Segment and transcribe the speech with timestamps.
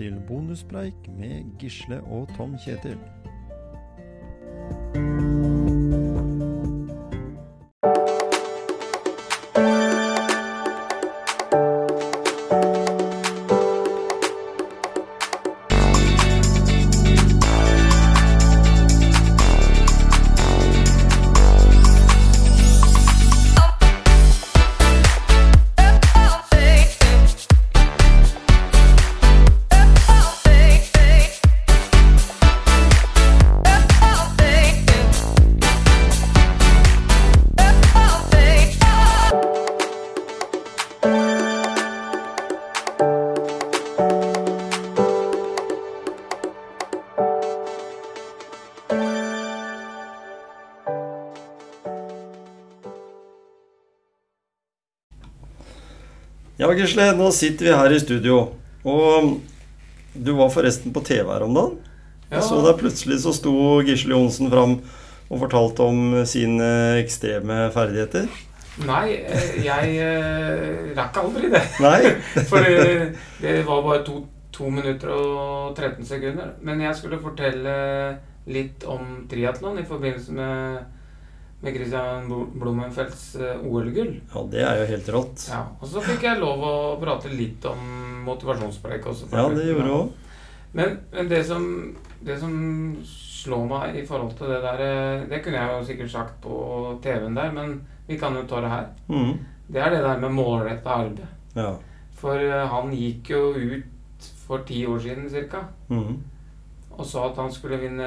[0.00, 2.98] velkommen til bonuspreik med Gisle og Tom Kjetil.
[56.54, 58.36] Ja, Gisle, nå sitter vi her i studio.
[58.86, 59.40] Og
[60.14, 61.80] du var forresten på TV her om dagen.
[62.28, 62.36] Ja.
[62.36, 63.54] Jeg så deg plutselig så sto
[63.86, 64.76] Gisle Johnsen fram
[65.32, 66.68] og fortalte om sine
[67.00, 68.28] ekstreme ferdigheter.
[68.86, 71.62] Nei, eh, jeg eh, rakk aldri det.
[71.84, 72.14] Nei?
[72.50, 73.10] For det,
[73.42, 74.20] det var bare to,
[74.54, 76.54] to minutter og 13 sekunder.
[76.62, 77.74] Men jeg skulle fortelle
[78.46, 80.82] litt om triatlon i forbindelse med,
[81.64, 82.26] med Christian
[82.60, 84.12] Blumenfelds eh, OL-gull.
[84.34, 85.46] Ja, det er jo helt rått.
[85.50, 87.80] Ja, og så fikk jeg lov å prate litt om
[88.26, 89.30] motivasjonspreik også.
[89.32, 90.12] Ja, det gjorde du òg.
[90.74, 91.64] Men, men det, som,
[92.26, 92.52] det som
[93.06, 96.58] slår meg i forhold til det der eh, Det kunne jeg jo sikkert sagt på
[97.04, 97.76] TV-en der, men
[98.08, 98.88] vi kan jo ta det her.
[99.08, 99.34] Mm.
[99.70, 101.24] Det er det der med målretta arbeid.
[101.56, 101.70] Ja.
[102.20, 105.64] For eh, han gikk jo ut for ti år siden ca.
[105.88, 106.22] Mm.
[106.94, 108.06] og sa at han skulle vinne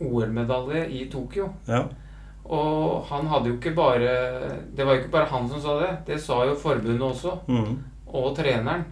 [0.00, 1.50] OL-medalje i Tokyo.
[1.68, 1.82] ja.
[2.44, 4.12] Og han hadde jo ikke bare
[4.74, 5.90] Det var jo ikke bare han som sa det.
[6.08, 7.36] Det sa jo forbundet også.
[7.48, 7.76] Mm.
[8.12, 8.86] Og treneren.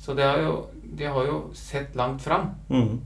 [0.00, 0.54] Så det har jo,
[0.96, 2.54] de har jo sett langt fram.
[2.70, 3.00] Mm.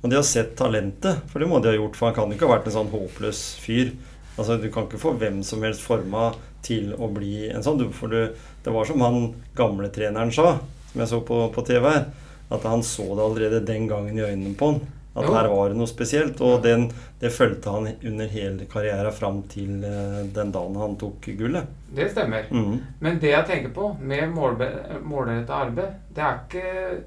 [0.00, 1.98] Og de har sett talentet, for det må de ha gjort.
[1.98, 3.92] For han kan jo ikke ha vært en sånn håpløs fyr.
[4.36, 6.30] Altså, Du kan ikke få hvem som helst forma
[6.64, 7.82] til å bli en sånn.
[7.94, 8.32] For du,
[8.64, 10.56] det var som han gamle treneren sa,
[10.90, 12.08] som jeg så på, på TV her,
[12.50, 14.80] at han så det allerede den gangen i øynene på han.
[15.20, 15.34] At Jo.
[15.36, 16.40] her var det noe spesielt.
[16.40, 16.88] Og den,
[17.20, 21.68] det fulgte han under hele karrieren fram til eh, den dagen han tok gullet.
[21.94, 22.48] Det stemmer.
[22.50, 22.78] Mm.
[23.00, 27.02] Men det jeg tenker på med målrettet arbeid, det er ikke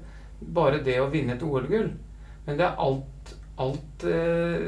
[0.54, 1.90] bare det å vinne et OL-gull.
[2.46, 4.66] Men det er alt, alt eh,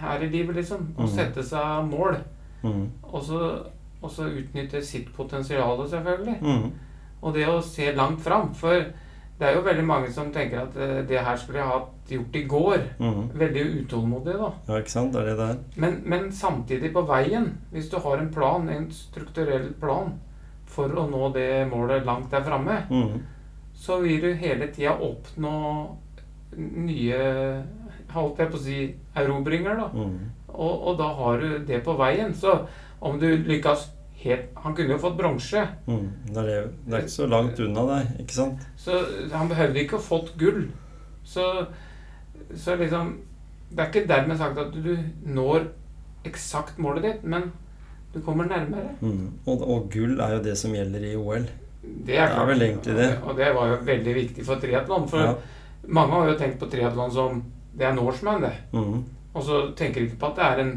[0.00, 0.86] her i livet, liksom.
[0.96, 1.08] Å Mhm.
[1.16, 2.16] sette seg mål.
[2.62, 2.86] Mm.
[3.12, 3.40] Og så,
[4.02, 6.38] og så utnytte sitt potensial, selvfølgelig.
[6.42, 6.70] Mm.
[7.22, 8.54] Og det å se langt fram.
[8.54, 8.84] For
[9.40, 12.36] det er jo veldig mange som tenker at uh, det her skulle jeg hatt gjort
[12.36, 12.82] i går.
[13.00, 13.20] Mm.
[13.40, 14.50] Veldig utålmodig, da.
[14.68, 15.14] Ja, ikke sant?
[15.14, 15.58] Det er det det er.
[15.80, 20.12] Men, men samtidig på veien, hvis du har en plan, en strukturell plan
[20.70, 23.22] for å nå det målet langt der framme, Mm.
[23.74, 25.56] så vil du hele tida oppnå
[26.58, 27.20] nye
[28.12, 28.78] holdt jeg på å si
[29.16, 29.88] erobringer, da.
[29.94, 30.30] Mm.
[30.50, 32.34] Og, og da har du det på veien.
[32.34, 32.56] Så
[33.00, 33.86] om du lykkes
[34.24, 35.62] helt Han kunne jo fått bronse.
[35.86, 36.06] Mm.
[36.28, 38.66] Det, er det, er ikke så langt unna deg, ikke sant?
[38.76, 38.98] Så
[39.32, 40.66] han behøvde ikke å fått gull.
[41.24, 41.46] Så,
[42.56, 43.18] så liksom
[43.70, 44.96] Det er ikke dermed sagt at du
[45.30, 45.68] når
[46.26, 47.52] eksakt målet ditt, men
[48.14, 48.96] du kommer nærmere.
[49.00, 49.30] Mm.
[49.46, 51.46] Og, og gull er jo det som gjelder i OL.
[51.80, 53.08] Det er, Det er vel egentlig det.
[53.24, 55.08] Og det var jo veldig viktig for triatlon.
[55.08, 55.34] For Ja.
[55.86, 57.42] mange har jo tenkt på triatlon som
[57.78, 58.52] det er Norseman, det.
[58.72, 59.04] Mm.
[59.34, 60.72] Og så tenker de ikke på at det er en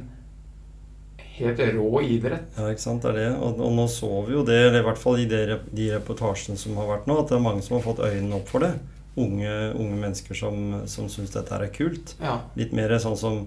[1.38, 2.54] helt rå idrett.
[2.58, 3.02] ja, ikke sant.
[3.06, 3.28] Det er det.
[3.38, 5.88] Og, og nå så vi jo det, eller i hvert fall i de, rep- de
[5.96, 8.66] reportasjene som har vært nå, at det er mange som har fått øynene opp for
[8.66, 8.74] det.
[9.18, 12.16] Unge, unge mennesker som, som syns dette her er kult.
[12.22, 12.40] Ja.
[12.58, 13.44] Litt mer sånn som,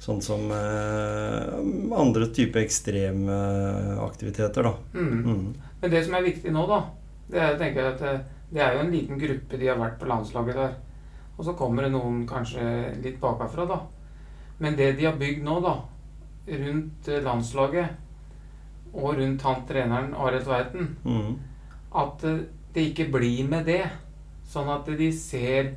[0.00, 1.50] sånn som eh,
[2.00, 3.36] andre typer ekstreme
[4.06, 4.74] aktiviteter, da.
[4.96, 5.18] Mm.
[5.26, 5.42] Mm.
[5.82, 6.80] Men det som er viktig nå, da,
[7.32, 8.14] det er, jeg at det,
[8.52, 10.74] det er jo en liten gruppe de har vært på landslaget der.
[11.38, 12.64] Og så kommer det noen kanskje
[13.04, 13.78] litt bakafra, da.
[14.62, 15.76] Men det de har bygd nå, da,
[16.46, 17.88] rundt eh, landslaget
[18.94, 21.38] og rundt han treneren Arild Tveiten, Mm.
[21.94, 22.38] at eh,
[22.74, 23.82] det ikke blir med det.
[24.52, 25.74] Sånn at de ser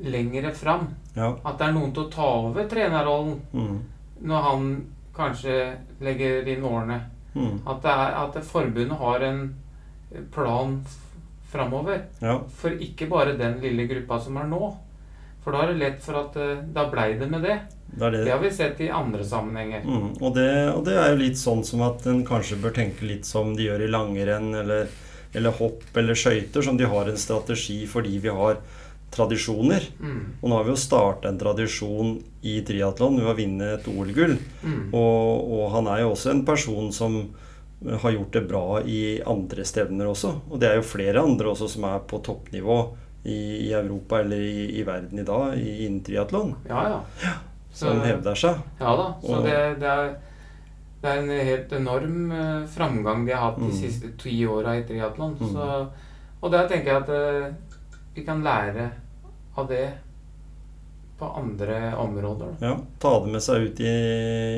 [0.00, 0.86] lengre fram.
[1.16, 1.34] Ja.
[1.44, 3.78] At det er noen til å ta over trenerrollen Mm.
[4.22, 7.00] når han kanskje legger inn årene.
[7.34, 7.60] Mm.
[7.66, 9.54] At, det er, at forbundet har en
[10.32, 10.84] plan
[11.50, 12.04] framover.
[12.22, 12.38] Ja.
[12.48, 14.76] For ikke bare den lille gruppa som er nå.
[15.44, 17.56] For da er det lett for at eh, da blei det med det.
[17.90, 18.24] Det er det.
[18.26, 19.86] Det har vi sett i andre sammenhenger.
[19.86, 23.08] Mm, og, det, og det er jo litt sånn som at en kanskje bør tenke
[23.08, 24.92] litt som de gjør i langrenn eller,
[25.32, 28.60] eller hopp eller skøyter, som de har en strategi fordi vi har
[29.10, 29.88] tradisjoner.
[29.98, 30.22] Mm.
[30.38, 32.14] Og nå har vi jo starta en tradisjon
[32.46, 34.36] i triatlon ved å vinne et OL-gull.
[34.62, 34.82] Mm.
[34.94, 37.22] Og, og han er jo også en person som
[38.04, 40.34] har gjort det bra i andre stevner også.
[40.52, 42.82] Og det er jo flere andre også som er på toppnivå
[43.24, 47.00] i, i Europa eller i, i verden i dag i- innen triatlon, Ja, ja.
[47.72, 48.56] Så- som hevder seg.
[48.80, 49.14] Ja da.
[49.22, 50.14] Så Og- det, det, er,
[51.02, 53.72] det er en helt enorm uh, framgang de har hatt de Mm.
[53.72, 55.36] siste ti åra i triatlon.
[55.40, 55.88] Mm.
[56.42, 57.54] Og der tenker jeg at uh,
[58.14, 58.90] vi kan lære
[59.56, 59.90] av det
[61.20, 62.54] på andre områder.
[62.64, 63.90] Ja, Ta det med seg ut i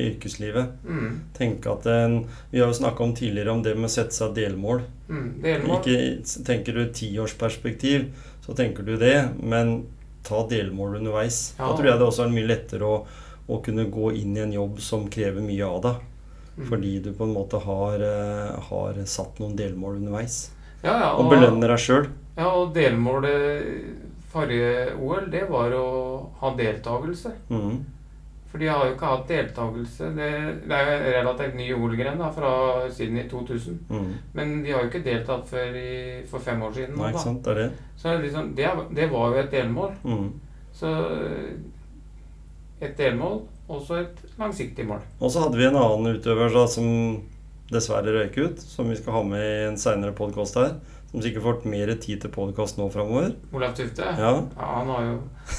[0.08, 0.76] yrkeslivet.
[0.86, 1.16] Mm.
[1.36, 2.20] Tenke at en,
[2.50, 4.84] Vi har jo snakka om tidligere om det med å sette seg delmål.
[5.08, 5.26] Mm.
[5.42, 5.80] Delmål.
[5.80, 8.06] Ikke tenker du tiårsperspektiv,
[8.46, 9.82] så tenker du det, men
[10.22, 11.54] ta delmål underveis.
[11.58, 11.66] Ja.
[11.66, 13.02] Da tror jeg det også er mye lettere å,
[13.50, 16.08] å kunne gå inn i en jobb som krever mye av deg.
[16.52, 16.66] Mm.
[16.68, 20.50] Fordi du på en måte har, eh, har satt noen delmål underveis.
[20.82, 22.08] ja, ja, Og belønner deg sjøl.
[22.36, 25.88] Ja, og delmålet forrige OL, det var å
[26.40, 27.34] ha deltakelse.
[27.52, 27.82] Mm.
[28.52, 30.10] For de har jo ikke hatt deltakelse.
[30.16, 30.28] Det,
[30.68, 32.52] det er jo relativt ny OL-gren fra
[32.92, 33.78] siden i 2000.
[33.88, 34.10] Mm.
[34.36, 35.92] Men de har jo ikke deltatt før i,
[36.28, 36.98] for fem år siden.
[37.00, 37.22] Nei, da.
[37.22, 37.40] sant.
[37.46, 37.68] Det er det.
[37.96, 39.94] Så liksom, det, det var jo et delmål.
[40.04, 40.28] Mm.
[40.76, 40.92] Så
[42.82, 43.40] et delmål,
[43.72, 45.00] også et langsiktig mål.
[45.20, 46.88] Og så hadde vi en annen utøver da, som
[47.72, 50.74] dessverre røyk ut, som vi skal ha med i en seinere podkast her.
[51.12, 53.34] Som sikkert får mer tid til podkast nå framover.
[53.52, 54.02] Olav Tufte.
[54.16, 54.30] Ja.
[54.56, 55.16] han, har jo,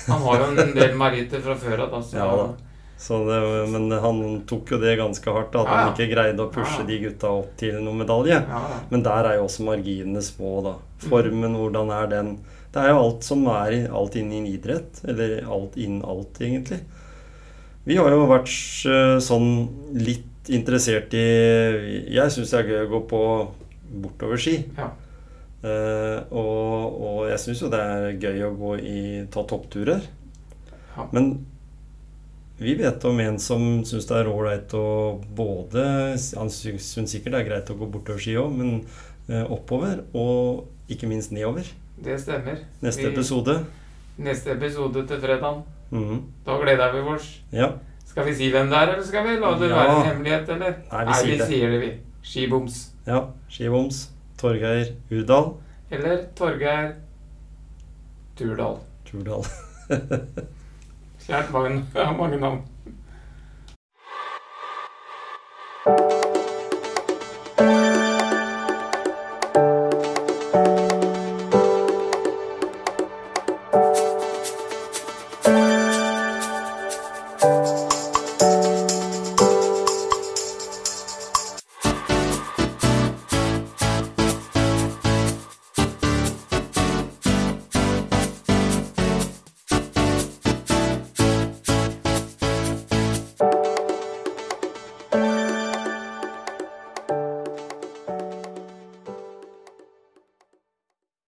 [0.09, 1.94] han har jo en del meritter fra før av.
[2.00, 2.17] Altså.
[2.17, 2.71] Ja.
[3.03, 3.38] Så det,
[3.69, 5.83] men han tok jo det ganske hardt, at Ja, ja.
[5.83, 6.88] han ikke greide å pushe Ja, ja.
[6.88, 8.39] de gutta opp til noen medalje.
[8.39, 8.79] Ja, ja.
[8.89, 10.73] Men der er jo også marginene små, da.
[11.05, 12.33] Formen, hvordan er den?
[12.73, 15.03] Det er jo alt som er alt innen idrett.
[15.05, 16.79] Eller alt innen alt, egentlig.
[17.85, 18.50] Vi har jo vært
[18.88, 19.50] eh, sånn
[20.00, 21.27] litt interessert i
[22.15, 23.21] Jeg syns det er gøy å gå på
[24.03, 24.57] bortoverski.
[24.79, 24.89] Ja.
[25.63, 28.98] Eh, og, og jeg syns jo det er gøy å gå i
[29.31, 30.01] ta toppturer.
[30.98, 31.06] Ja.
[31.15, 31.45] Men
[32.60, 34.83] vi vet om en som syns det er ålreit å
[35.36, 35.83] både
[36.38, 38.83] Han syns sikkert det er greit å gå bortoverski òg, men
[39.30, 40.04] eh, oppover.
[40.13, 41.65] Og ikke minst nedover.
[42.04, 42.60] Det stemmer.
[42.83, 43.57] Neste Vi- episode.
[44.19, 45.63] Neste episode til fredag.
[45.94, 46.19] Mhm.
[46.45, 47.39] Da gleder vi oss.
[47.54, 47.71] Ja.
[48.06, 49.75] Skal vi si hvem det er, eller skal vi la det Ja.
[49.80, 50.75] være en hemmelighet, eller?
[50.92, 51.48] Nei, vi sier det.
[51.48, 51.92] sier det, vi.
[52.24, 52.92] Skiboms.
[53.07, 53.24] ja.
[53.50, 54.10] Skivoms.
[54.43, 55.53] Torgeir Urdal.
[55.89, 56.95] Eller Torgeir
[58.35, 58.75] Turdal.
[59.07, 59.45] Turdal.
[61.23, 62.59] Kjært mange, har mange navn.